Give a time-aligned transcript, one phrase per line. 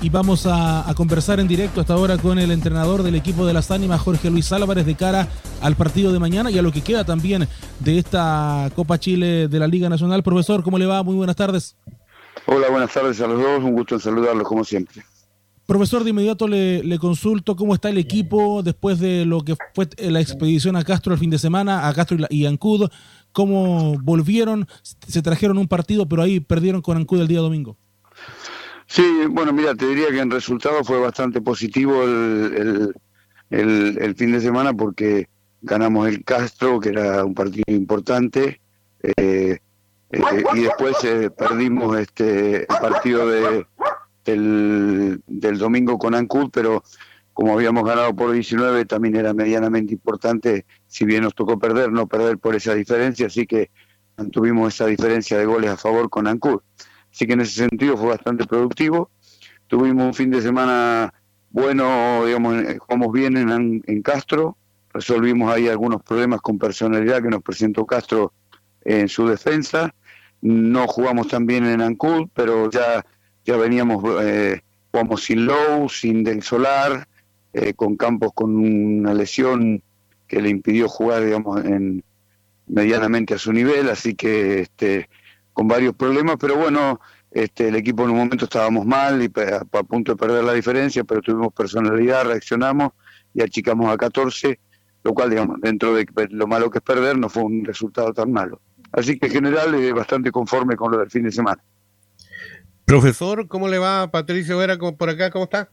[0.00, 3.72] Y vamos a, conversar en directo hasta ahora con el entrenador del equipo de las
[3.72, 5.26] ánimas, Jorge Luis Álvarez, de cara
[5.60, 7.48] al partido de mañana y a lo que queda también
[7.80, 10.22] de esta Copa Chile de la Liga Nacional.
[10.22, 11.02] Profesor, ¿cómo le va?
[11.02, 11.74] Muy buenas tardes.
[12.46, 13.64] Hola, buenas tardes a los dos.
[13.64, 15.02] Un gusto en saludarlos como siempre.
[15.66, 20.20] Profesor, de inmediato le, consulto cómo está el equipo después de lo que fue la
[20.20, 22.88] expedición a Castro el fin de semana, a Castro y Ancud.
[23.32, 24.68] ¿Cómo volvieron?
[25.08, 27.76] Se trajeron un partido, pero ahí perdieron con Ancud el día domingo.
[28.88, 32.94] Sí, bueno, mira, te diría que en resultado fue bastante positivo el,
[33.50, 35.28] el, fin de semana porque
[35.60, 38.62] ganamos el Castro, que era un partido importante,
[39.02, 39.58] eh,
[40.10, 43.66] eh, y después eh, perdimos este el partido de,
[44.24, 46.82] del, del domingo con Ancud, pero
[47.34, 52.06] como habíamos ganado por 19 también era medianamente importante, si bien nos tocó perder, no
[52.06, 53.70] perder por esa diferencia, así que
[54.16, 56.62] mantuvimos esa diferencia de goles a favor con Ancud.
[57.18, 59.10] Así que en ese sentido fue bastante productivo.
[59.66, 61.12] Tuvimos un fin de semana
[61.50, 64.56] bueno, digamos, eh, jugamos bien en, Castro,
[64.92, 68.32] resolvimos ahí algunos problemas con personalidad que nos presentó Castro
[68.84, 69.92] en su defensa.
[70.42, 73.04] No jugamos tan bien en Ancud, pero ya,
[73.44, 74.60] ya veníamos, eh,
[74.92, 77.08] jugamos sin Low, sin Del Solar,
[77.52, 79.82] eh, con Campos con una lesión
[80.28, 82.04] que le impidió jugar, digamos, en
[82.68, 85.08] medianamente a su nivel, así que este,
[85.58, 87.00] con varios problemas, pero bueno,
[87.32, 91.02] este, el equipo en un momento estábamos mal y a, punto de perder la diferencia,
[91.02, 92.92] pero tuvimos personalidad, reaccionamos
[93.34, 94.60] y achicamos a 14,
[95.02, 98.30] lo cual, digamos, dentro de lo malo que es perder, no fue un resultado tan
[98.30, 98.60] malo.
[98.92, 101.60] Así que en general es bastante conforme con lo del fin de semana.
[102.84, 105.32] Profesor, ¿cómo le va Patricio Vera por acá?
[105.32, 105.70] ¿Cómo está?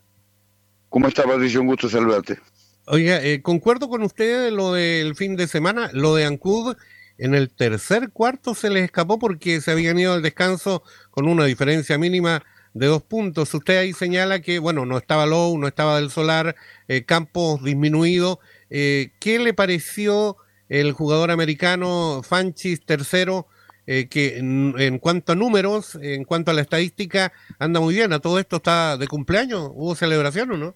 [0.89, 1.61] ¿Cómo está Patricio?
[1.61, 2.39] Un gusto saludarte.
[2.87, 6.75] Oiga, eh, concuerdo con usted lo del fin de semana, lo de Ancud
[7.17, 11.45] en el tercer cuarto se les escapó porque se habían ido al descanso con una
[11.45, 12.43] diferencia mínima
[12.75, 13.53] de dos puntos.
[13.53, 16.55] Usted ahí señala que, bueno, no estaba Low, no estaba del Solar,
[16.87, 18.39] eh, Campos disminuido.
[18.69, 23.47] Eh, ¿Qué le pareció el jugador americano Fanchis tercero?
[23.87, 28.11] Eh, que en, cuanto a números, en cuanto a la estadística, anda muy bien.
[28.13, 29.69] ¿A todo esto está de cumpleaños?
[29.73, 30.75] ¿Hubo celebración o no?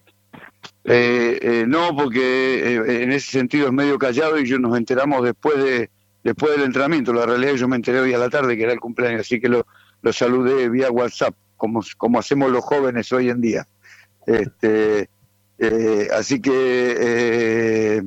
[0.84, 5.90] no, porque en ese sentido es medio callado y nos enteramos después de,
[6.22, 7.12] después del entrenamiento.
[7.12, 9.48] La realidad yo me enteré hoy a la tarde que era el cumpleaños, así que
[9.48, 9.64] lo,
[10.12, 13.66] saludé vía WhatsApp, como, hacemos los jóvenes hoy en día.
[14.26, 15.08] Este,
[15.58, 18.02] eh, así que, eh,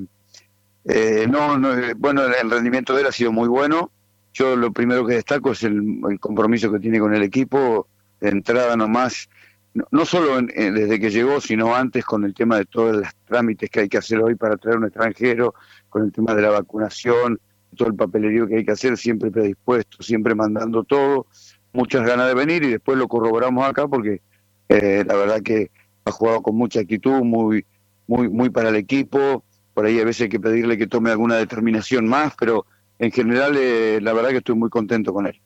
[0.85, 3.91] eh, no, no, bueno, el rendimiento de él ha sido muy bueno.
[4.34, 7.88] Yo lo primero que destaco es el, compromiso que tiene con el equipo,
[8.19, 9.30] de entrada nomás,
[9.75, 13.69] no, no solo desde que llegó, sino antes con el tema de todos los trámites
[13.69, 15.53] que hay que hacer hoy para traer un extranjero,
[15.90, 17.40] con el tema de la vacunación,
[17.74, 21.28] todo el papelerío que hay que hacer, siempre predispuesto, siempre mandando todo,
[21.74, 24.22] muchas ganas de venir y después lo corroboramos acá porque
[24.70, 25.72] eh, la verdad que
[26.06, 27.66] ha jugado con mucha actitud, muy,
[28.08, 31.36] muy, muy para el equipo, por ahí a veces hay que pedirle que tome alguna
[31.36, 32.66] determinación más, pero
[33.00, 35.40] en general eh, la verdad que estoy muy contento con él.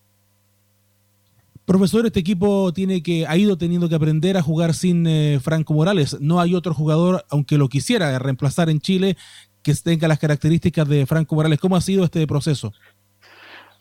[1.66, 5.74] Profesor, este equipo tiene que ha ido teniendo que aprender a jugar sin eh, Franco
[5.74, 6.18] Morales.
[6.22, 9.18] No hay otro jugador, aunque lo quisiera reemplazar en Chile,
[9.67, 11.59] que tenga las características de Franco Morales.
[11.59, 12.72] ¿Cómo ha sido este proceso?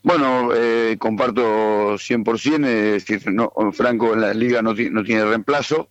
[0.03, 5.89] Bueno, eh, comparto 100%, es decir, no, Franco en la liga no, no tiene reemplazo.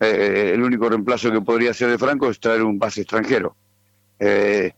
[0.00, 3.54] Eh, el único reemplazo que podría hacer de Franco es traer un base extranjero.
[4.18, 4.72] Eh,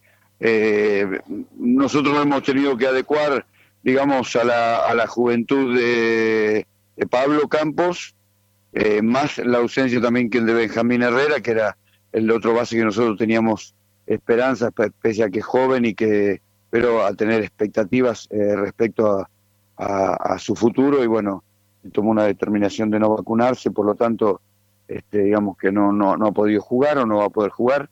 [1.58, 3.46] nosotros hemos tenido que adecuar,
[3.82, 8.14] digamos, a la, a la juventud de, de Pablo Campos,
[9.02, 11.78] más la ausencia también que el de Benjamín Herrera, que era
[12.12, 13.74] el otro base que nosotros teníamos
[14.06, 16.40] esperanzas, pese a que es joven y que,
[16.70, 19.28] pero a tener expectativas eh, respecto a,
[20.38, 21.42] su futuro y bueno,
[21.92, 24.40] tomó una determinación de no vacunarse, por lo tanto,
[24.86, 27.90] este, digamos que no, no, no ha podido jugar o no va a poder jugar.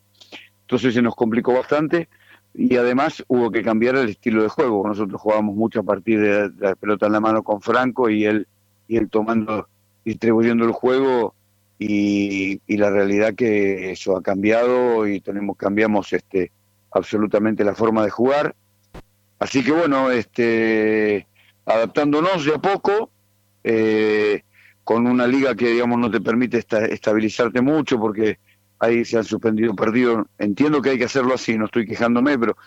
[0.60, 2.08] Entonces se nos complicó bastante
[2.54, 4.86] y además hubo que cambiar el estilo de juego.
[4.86, 8.46] Nosotros jugábamos mucho a partir de la pelota en la mano con Franco y él,
[8.86, 9.68] y él tomando,
[10.04, 11.34] distribuyendo el juego
[11.82, 16.52] y, la realidad que eso ha cambiado y tenemos cambiamos este
[16.92, 18.54] absolutamente la forma de jugar.
[19.38, 21.26] Así que bueno este
[21.64, 23.10] adaptándonos de a poco
[23.64, 24.42] eh,
[24.84, 28.38] con una liga que digamos no te permite estabilizarte mucho porque
[28.78, 30.26] ahí se han suspendido perdido.
[30.38, 32.58] Entiendo que hay que hacerlo así no estoy quejándome pero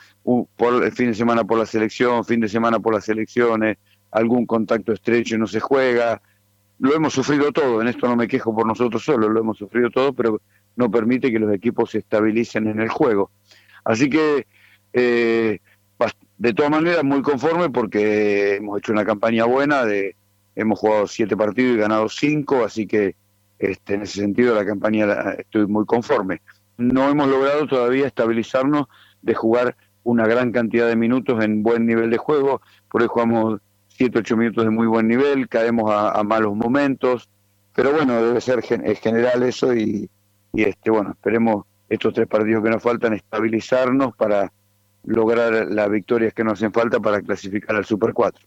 [0.56, 3.78] por el fin de semana por la selección fin de semana por las elecciones
[4.10, 6.20] algún contacto estrecho no se juega
[6.84, 9.90] lo hemos sufrido todo, en esto no me quejo por nosotros solos, lo hemos sufrido
[9.90, 10.42] todo, pero
[10.76, 13.32] no permite que los equipos se estabilicen en el juego.
[13.86, 14.48] Así que,
[14.92, 15.60] eh,
[16.38, 20.18] de todas maneras, muy conforme porque hemos hecho una campaña buena, de,
[20.58, 23.16] hemos jugado siete partidos y ganado cinco, así que
[23.60, 25.06] este, en ese sentido la campaña
[25.38, 26.42] estoy muy conforme.
[26.78, 28.88] No hemos logrado todavía estabilizarnos
[29.22, 33.62] de jugar una gran cantidad de minutos en buen nivel de juego, por eso jugamos
[33.98, 37.30] 7, 8 minutos de muy buen nivel, caemos a, malos momentos,
[37.76, 40.10] pero bueno, debe ser general eso y,
[40.54, 44.52] y este bueno, esperemos estos tres partidos que nos faltan estabilizarnos para
[45.04, 48.46] lograr las victorias que nos hacen falta para clasificar al Super 4.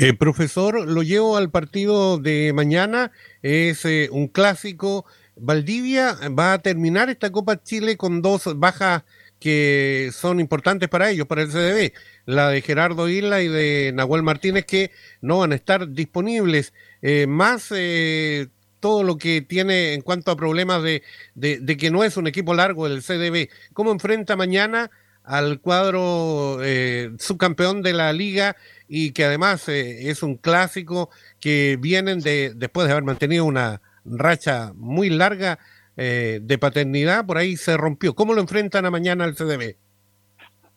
[0.00, 3.10] Eh, profesor, lo llevo al partido de mañana,
[3.42, 5.04] es eh, un clásico.
[5.36, 9.02] Valdivia va a terminar esta Copa Chile con dos bajas
[9.40, 11.92] que son importantes para ellos, para el CDB,
[12.26, 14.90] la de Gerardo Isla y de Nahuel Martínez, que
[15.20, 16.72] no van a estar disponibles.
[17.02, 18.48] Eh, más eh,
[18.80, 21.02] todo lo que tiene en cuanto a problemas de,
[21.34, 23.48] de, que no es un equipo largo el CDB.
[23.72, 24.90] ¿Cómo enfrenta mañana
[25.24, 28.56] al cuadro eh, subcampeón de la liga
[28.88, 31.10] y que además eh, es un clásico
[31.40, 35.58] que vienen de después de haber mantenido una racha muy larga
[36.00, 38.14] eh, de paternidad, por ahí se rompió.
[38.14, 39.74] ¿Cómo lo enfrentan a mañana al CDB?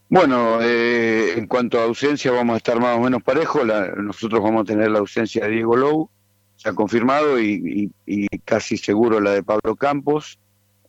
[0.10, 3.62] Bueno, eh, en cuanto a ausencia vamos a estar más o menos parejos.
[3.98, 6.10] nosotros vamos a tener la ausencia de Diego Lowe,
[6.56, 7.92] se ha confirmado, y,
[8.46, 10.40] casi seguro la de Pablo Campos.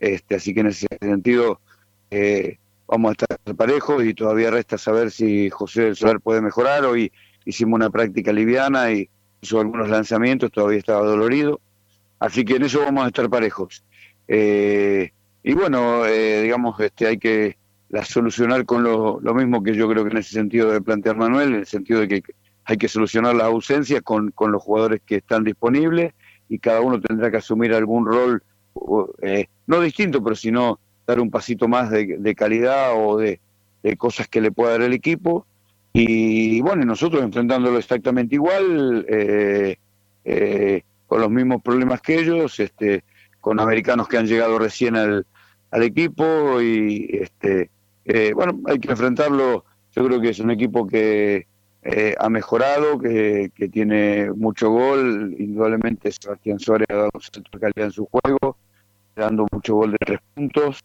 [0.01, 1.61] Este, así que en ese sentido
[2.11, 2.57] eh,
[2.87, 6.87] vamos a estar parejos y todavía resta saber si José del Solar puede mejorar.
[6.87, 7.13] Hoy
[7.45, 9.11] hicimos una práctica liviana y
[9.43, 11.61] hizo algunos lanzamientos, todavía estaba dolorido.
[12.19, 13.85] Así que en eso vamos a estar parejos.
[14.35, 15.13] Eh,
[15.43, 17.59] y bueno, eh, digamos, este, hay que
[17.91, 21.51] la solucionar con lo, mismo que yo creo que en ese sentido de plantear Manuel,
[21.51, 22.23] en el sentido de que
[22.65, 26.15] hay que solucionar las ausencias con, con los jugadores que están disponibles
[26.49, 28.43] y cada uno tendrá que asumir algún rol,
[29.21, 33.39] eh, no distinto, pero sino dar un pasito más de, calidad o de,
[33.99, 35.47] cosas que le pueda dar el equipo.
[35.93, 39.05] Y bueno, nosotros enfrentándolo exactamente igual,
[41.07, 43.05] con los mismos problemas que ellos, este,
[43.43, 45.27] con americanos que han llegado recién al,
[45.73, 47.71] equipo y este
[48.05, 49.65] eh, bueno hay que enfrentarlo.
[49.95, 51.47] Yo creo que es un equipo que
[51.83, 55.35] eh, ha mejorado que, tiene mucho gol.
[55.39, 58.57] Indudablemente Sebastián Suárez ha dado un calidad en su juego
[59.15, 60.81] dando mucho gol de tres puntos.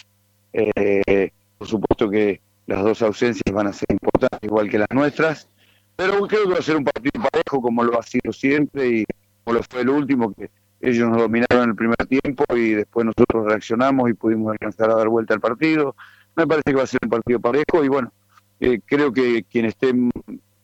[0.51, 5.47] Eh, por supuesto que las dos ausencias van a ser importantes igual que las nuestras.
[5.95, 9.05] Pero creo que va a ser un partido parejo como lo ha sido siempre y
[9.43, 13.45] como lo fue el último que ellos nos dominaron el primer tiempo y después nosotros
[13.45, 15.95] reaccionamos y pudimos alcanzar a dar vuelta al partido.
[16.35, 18.11] Me parece que va a ser un partido parejo y bueno,
[18.59, 19.93] eh, creo que quien esté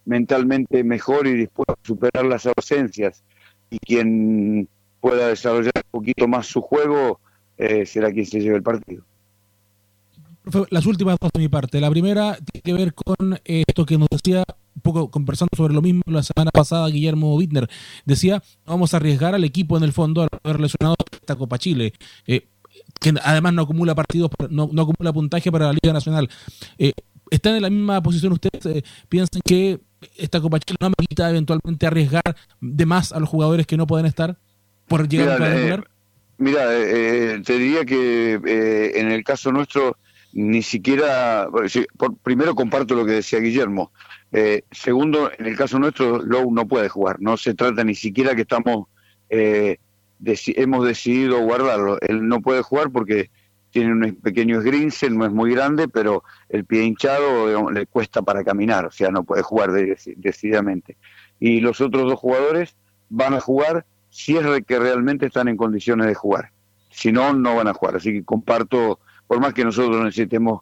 [0.06, 3.24] mentalmente mejor y dispuesto a superar las ausencias
[3.69, 4.68] y quien
[5.01, 7.19] pueda desarrollar un poquito más su juego
[7.57, 9.04] eh, será quien se lleve el partido.
[10.69, 11.80] Las últimas dos de mi parte.
[11.80, 14.44] La primera tiene que ver con esto que nos decía
[14.94, 17.69] poco conversando sobre lo mismo la semana pasada Guillermo Wittner.
[18.06, 21.94] Decía, vamos a arriesgar al equipo en el fondo a haber lesionado esta Copa Chile.
[22.28, 22.48] Eh,
[23.00, 26.30] que además no acumula partidos, no, no, acumula puntaje para la Liga Nacional.
[26.78, 26.94] Eh,
[27.30, 28.66] ¿Están en la misma posición ustedes?
[28.66, 29.80] Eh, ¿Piensan que
[30.18, 34.06] esta Copa Chile no quita eventualmente arriesgar de más a los jugadores que no pueden
[34.06, 34.38] estar
[34.88, 35.84] por llegar mira, a
[36.38, 38.34] Mira, te diría que
[38.95, 39.98] en el caso nuestro
[40.33, 41.47] ni siquiera,
[42.24, 43.91] primero comparto lo que decía Guillermo,
[44.31, 47.18] eh, segundo, en el caso nuestro, Lowe no puede jugar.
[47.19, 48.88] No se trata ni siquiera que estamos
[49.30, 49.77] eh,
[50.25, 52.00] hemos decidido guardarlo.
[52.01, 53.30] Él no puede jugar porque
[53.71, 58.44] tiene un pequeño esgrince, no es muy grande, pero el pie hinchado le cuesta para
[58.44, 60.95] caminar, o sea, no puede jugar decididamente.
[61.40, 62.75] Y los otros dos jugadores
[63.09, 66.52] van a jugar si es que realmente están en condiciones de jugar.
[66.92, 67.95] Si no, no van a jugar.
[67.95, 68.99] Así que comparto,
[69.33, 70.61] por más que nosotros necesitemos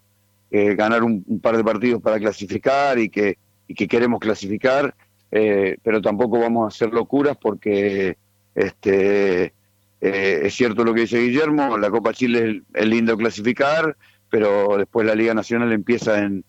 [0.50, 3.36] eh, ganar un, par de partidos para clasificar y que
[3.68, 4.94] y que queremos clasificar,
[5.30, 8.16] eh, pero tampoco vamos a hacer locuras porque
[8.54, 9.52] este
[10.00, 13.94] eh, es cierto lo que dice Guillermo, la Copa Chile es, lindo clasificar,
[14.30, 16.42] pero después la Liga Nacional empieza en,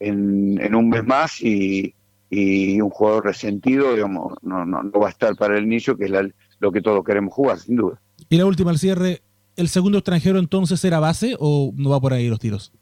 [0.00, 1.94] en, un mes más y,
[2.32, 6.12] un jugador resentido, digamos, no, no, va a estar para el inicio, que es
[6.58, 8.00] lo que todos queremos jugar, sin duda.
[8.28, 9.22] Y la última al cierre,
[9.58, 12.72] ¿el segundo extranjero entonces será base o no va por ahí los tiros?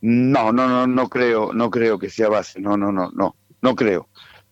[0.00, 3.74] No, no, no, no creo, no creo que sea base, no, no, no, no, no
[3.74, 4.08] creo.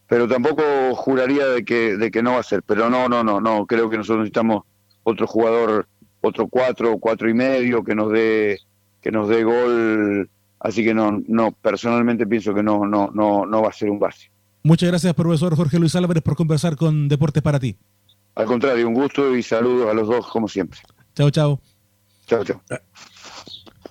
[0.09, 0.63] Pero tampoco
[0.95, 3.91] juraría de que, de que no va a ser, pero no, no, no, no, creo
[3.91, 4.63] que nosotros necesitamos
[5.03, 5.89] otro jugador,
[6.21, 8.59] otro cuatro, cuatro y medio que nos dé,
[9.01, 10.31] que nos dé gol,
[10.61, 13.99] así que no, no, personalmente pienso que no, no, no, no va a ser un
[13.99, 14.31] base.
[14.63, 17.77] Muchas gracias, profesor Jorge Luis Álvarez, por conversar con Deportes para ti.
[18.37, 20.79] Al contrario, un gusto y saludos a los dos como siempre.
[21.17, 21.61] Chao, chao.
[22.27, 22.61] Chao, chao.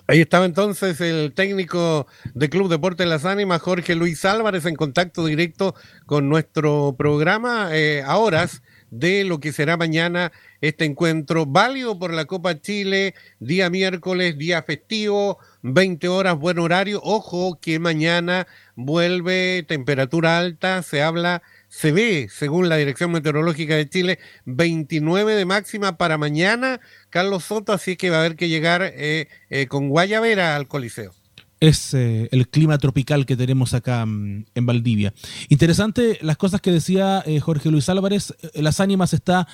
[0.06, 5.26] Ahí estaba entonces el técnico de Club Deportes Las Ánimas, Jorge Luis Álvarez, en contacto
[5.26, 5.74] directo
[6.06, 10.30] con nuestro programa eh, a horas de lo que será mañana
[10.60, 17.00] este encuentro válido por la Copa Chile, día miércoles, día festivo, 20 horas, buen horario.
[17.02, 21.42] Ojo que mañana vuelve temperatura alta, se habla,
[21.76, 26.80] se ve, según la Dirección Meteorológica de Chile, 29 de máxima para mañana,
[27.10, 31.12] Carlos Soto, así que va a haber que llegar eh, eh, con Guayavera al Coliseo
[31.58, 35.12] es eh, el clima tropical que tenemos acá mm, en Valdivia.
[35.48, 38.34] Interesante las cosas que decía Jorge Luis Álvarez.
[38.54, 39.48] Las Ánimas está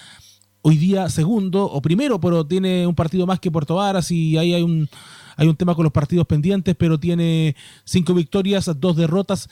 [0.62, 4.52] hoy día segundo o primero, pero tiene un partido más que Puerto Varas y ahí
[4.52, 4.88] hay un,
[5.36, 9.48] hay un tema con los partidos pendientes, pero tiene cinco victorias, dos derrotas.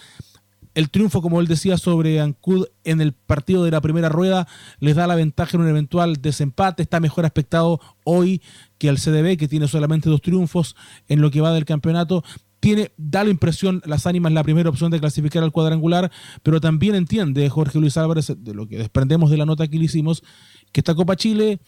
[0.75, 4.47] El triunfo, como él decía, sobre Ancud en el partido de la primera rueda
[4.79, 6.83] les da la ventaja en un eventual desempate.
[6.83, 8.41] Está mejor aspectado hoy
[8.79, 10.77] que al CDB, que tiene solamente dos triunfos
[11.09, 12.23] en lo que va del campeonato
[12.61, 16.13] tiene, da la impresión, las ánimas la primera opción de clasificar al cuadrangular,
[16.43, 19.87] pero también entiende Jorge Luis Álvarez, de lo que desprendemos de la nota que le
[19.87, 20.23] hicimos,
[20.71, 21.61] que esta Copa Chile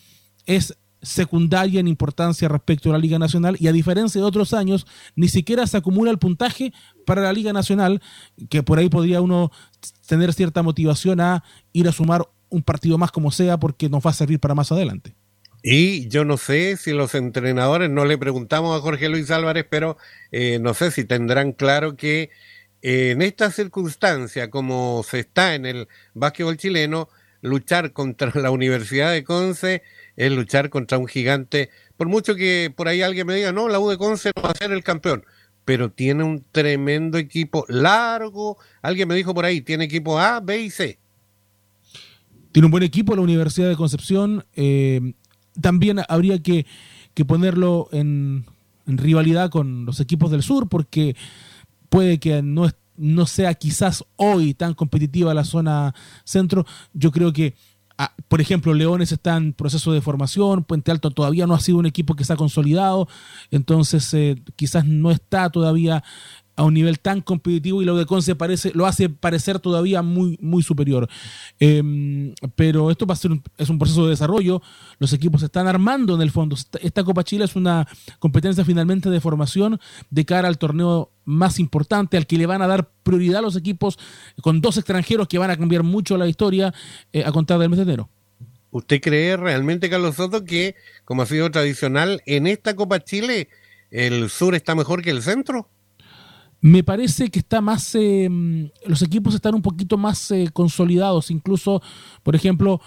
[0.44, 4.86] es secundaria en importancia respecto a la Liga Nacional y a diferencia de otros años,
[5.16, 6.72] ni siquiera se acumula el puntaje
[7.04, 8.00] para la Liga Nacional,
[8.48, 9.50] que por ahí podría uno
[10.06, 11.42] tener cierta motivación a
[11.72, 14.70] ir a sumar un partido más como sea porque nos va a servir para más
[14.70, 15.14] adelante.
[15.62, 19.96] Y yo no sé si los entrenadores, no le preguntamos a Jorge Luis Álvarez, pero
[20.32, 22.30] eh, no sé si tendrán claro que
[22.82, 27.08] eh, en esta circunstancia, como se está en el básquetbol chileno,
[27.42, 29.82] luchar contra la Universidad de Conce
[30.16, 31.70] es luchar contra un gigante.
[31.96, 34.50] Por mucho que por ahí alguien me diga, no, la U de Conce no va
[34.50, 35.24] a ser el campeón,
[35.64, 38.58] pero tiene un tremendo equipo largo.
[38.82, 40.98] Alguien me dijo por ahí, tiene equipo A, B y C.
[42.52, 44.44] Tiene un buen equipo la Universidad de Concepción.
[44.54, 45.14] Eh,
[45.60, 46.66] también habría que,
[47.26, 48.46] ponerlo en,
[48.86, 51.16] rivalidad con los equipos del sur, porque
[51.88, 56.66] puede que no, no sea quizás hoy tan competitiva la zona centro.
[56.92, 57.54] Yo creo que,
[58.04, 61.78] ah, por ejemplo, Leones está en proceso de formación, Puente Alto todavía no ha sido
[61.78, 63.08] un equipo que se ha consolidado,
[63.50, 66.02] entonces eh, quizás no está todavía
[66.56, 70.38] a un nivel tan competitivo y lo de Conce parece, lo hace parecer todavía muy,
[70.40, 71.08] muy superior.
[71.58, 74.62] Em, pero esto va a ser un, es un proceso de desarrollo,
[74.98, 76.56] los equipos se están armando en el fondo.
[76.80, 79.80] Esta Copa Chile es una competencia finalmente de formación
[80.10, 83.56] de cara al torneo más importante, al que le van a dar prioridad a los
[83.56, 83.98] equipos
[84.40, 86.74] con dos extranjeros que van a cambiar mucho la historia
[87.12, 88.10] eh, a contar del mes de enero.
[88.70, 93.48] ¿Usted cree realmente, Carlos Soto, que, como ha sido tradicional, en esta Copa Chile
[93.90, 95.68] el sur está mejor que el centro?
[96.64, 98.30] Me parece que está más, eh,
[98.86, 101.82] los equipos están un poquito más eh, consolidados, incluso,
[102.22, 102.80] por ejemplo,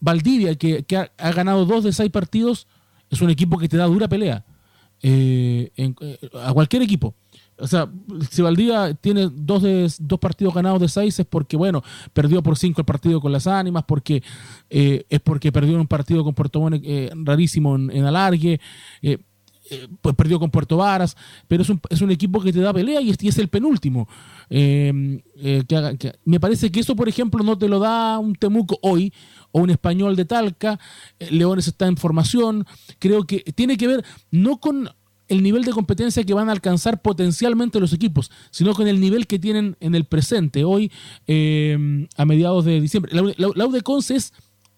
[0.00, 0.84] Valdivia, que,
[1.16, 2.66] ha, ganado dos de seis partidos,
[3.08, 4.44] es un equipo que te da dura pelea
[5.00, 5.72] eh,
[6.44, 7.14] a cualquier equipo.
[7.56, 7.90] O sea,
[8.30, 12.58] si Valdivia tiene dos, de, dos partidos ganados de seis es porque, bueno, perdió por
[12.58, 14.22] cinco el partido con las ánimas, porque
[14.68, 16.84] es porque perdió un partido con Puerto Montt
[17.24, 18.60] rarísimo en, en alargue.
[19.00, 19.18] Eh,
[20.00, 21.16] pues perdió con Puerto Varas,
[21.48, 24.08] pero es un, es un, equipo que te da pelea y es, el penúltimo.
[24.50, 25.64] Em, eh,
[26.24, 29.12] me parece que eso, por ejemplo, no te lo da un Temuco hoy
[29.50, 30.78] o un español de Talca.
[31.18, 32.66] Eh, Leones está en formación.
[32.98, 34.88] Creo que tiene que ver no con
[35.28, 39.26] el nivel de competencia que van a alcanzar potencialmente los equipos, sino con el nivel
[39.26, 40.92] que tienen en el presente, hoy
[41.26, 43.12] em, a mediados de diciembre.
[43.14, 43.78] La, la, la
[44.10, 44.32] es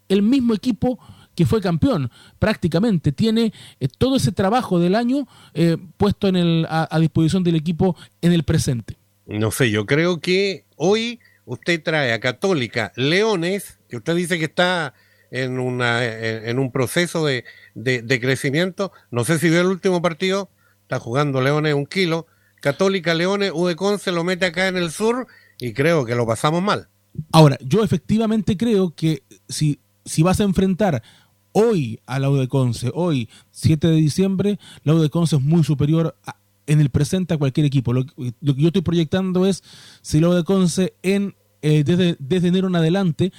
[0.08, 0.98] el mismo equipo
[1.34, 3.12] que fue campeón prácticamente.
[3.12, 7.96] Tiene eh, todo ese trabajo del año eh, puesto en el, a, disposición del equipo
[8.22, 8.96] en el presente.
[9.26, 14.44] No sé, yo creo que hoy usted trae a Católica Leones, que usted dice que
[14.44, 14.94] está
[15.30, 18.92] en, una, en, un proceso de, de, crecimiento.
[19.10, 20.50] No sé si vio el último partido,
[20.82, 22.26] está jugando Leones un kilo.
[22.60, 25.26] Católica Leones, Udecon se lo mete acá en el sur
[25.58, 26.88] y creo que lo pasamos mal.
[27.32, 31.02] Ahora, yo efectivamente creo que si, si vas a enfrentar
[31.54, 36.16] hoy a la de Conce, hoy 7 de diciembre, la de Conce es muy superior
[36.66, 37.92] en el presente a cualquier equipo.
[37.92, 39.62] Lo, que yo estoy proyectando es
[40.02, 43.32] si la de Conce en, eh, desde, desde enero en adelante,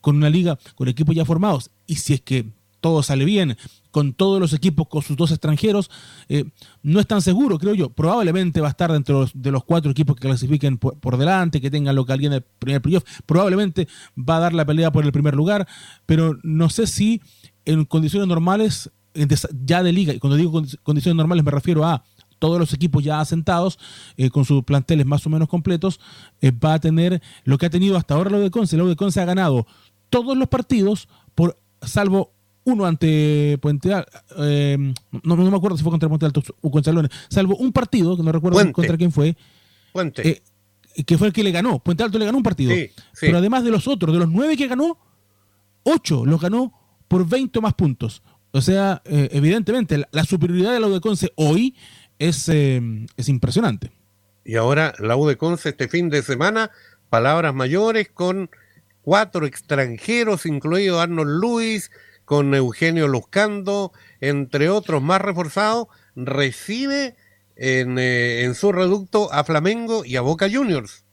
[0.00, 2.50] con una liga, con equipos ya formados, y si es que
[2.82, 3.56] todo sale bien,
[3.92, 5.90] con todos los equipos, con sus dos extranjeros,
[6.28, 6.44] eh,
[6.82, 7.90] no es tan seguro, creo yo.
[7.90, 11.94] Probablemente va a estar dentro de los cuatro equipos que clasifiquen por, delante, que tengan
[11.94, 13.04] localidad en el primer playoff.
[13.24, 13.86] Probablemente
[14.18, 15.66] va a dar la pelea por el primer lugar,
[16.04, 17.22] pero no sé si
[17.64, 18.90] en condiciones normales,
[19.64, 22.02] ya de liga, y cuando digo condiciones normales me refiero a
[22.40, 23.78] todos los equipos ya asentados,
[24.16, 26.00] eh, con sus planteles más o menos completos,
[26.40, 28.76] eh, va a tener lo que ha tenido hasta ahora lo de Conce.
[28.76, 29.68] Lo de Conce ha ganado
[30.10, 32.32] todos los partidos, por salvo
[32.64, 33.90] uno ante Puente
[34.38, 34.76] eh,
[35.22, 38.16] no, no, me acuerdo si fue contra Puente Alto o contra Leones, salvo un partido,
[38.16, 39.36] que no recuerdo contra quién fue,
[39.92, 40.42] Puente.
[41.06, 41.78] que fue el que le ganó.
[41.78, 42.74] Puente Alto le ganó un partido.
[43.20, 44.98] Pero además de los otros, de los nueve que ganó,
[45.82, 46.72] ocho los ganó
[47.08, 48.22] por 20 más puntos.
[48.52, 51.00] O sea, eh, evidentemente, la, superioridad de la
[51.36, 51.74] hoy
[52.18, 53.90] es, eh, es impresionante.
[54.44, 55.16] Y ahora la
[55.64, 56.70] este fin de semana,
[57.08, 58.50] palabras mayores con
[59.02, 61.90] cuatro extranjeros, incluido Arnold Luis,
[62.24, 67.16] con Eugenio Luzcando, entre otros más reforzados, recibe
[67.56, 71.04] en, eh, en, su reducto a Flamengo y a Boca Juniors.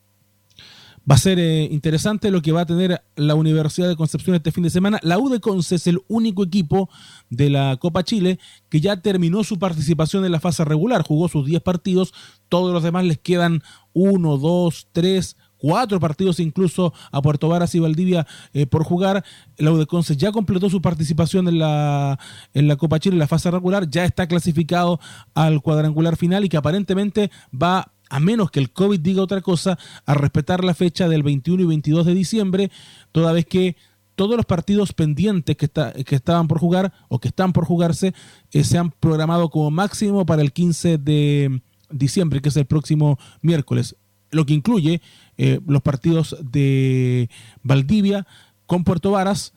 [1.10, 4.51] Va a ser eh, interesante lo que va a tener la Universidad de Concepción este
[4.51, 5.00] fin de semana.
[5.01, 6.88] La U es el único equipo
[7.32, 8.38] de la Copa Chile
[8.70, 11.01] que ya terminó su participación en la fase regular.
[11.01, 12.13] Jugó sus 10 partidos.
[12.48, 13.63] Todos los demás les quedan
[13.94, 19.24] 1, 2, 3, cuatro partidos incluso a Puerto Varas y Valdivia eh, por jugar.
[19.58, 22.18] La Conce ya completó su participación en la,
[22.54, 25.00] en la Copa Chile en la fase regular, ya está clasificado
[25.36, 29.78] al cuadrangular final y que aparentemente va a menos que el COVID diga otra cosa,
[30.06, 32.72] a respetar la fecha del 21 y 22 de diciembre,
[33.12, 33.75] toda vez que
[34.16, 38.13] todos los partidos pendientes que, está, que estaban por jugar o que están por jugarse
[38.51, 41.62] eh, se han programado como máximo para el 15 de
[41.92, 43.96] diciembre, que es el próximo miércoles
[44.32, 45.01] lo que incluye
[45.41, 47.29] eh, los partidos de
[47.63, 48.27] Valdivia
[48.65, 49.53] con Puerto Varas,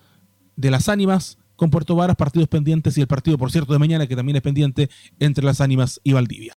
[0.55, 4.07] de las Ánimas con Puerto Varas, partidos pendientes y el partido, por cierto, de mañana
[4.07, 6.51] que también es pendiente entre las Ánimas y Valdivia.